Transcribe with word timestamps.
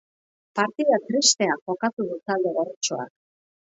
Partida 0.59 0.97
tristea 1.11 1.61
jokatu 1.69 2.09
du 2.11 2.21
talde 2.27 2.59
gorritxoak. 2.61 3.19